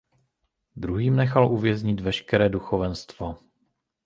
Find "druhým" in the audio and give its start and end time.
0.75-1.15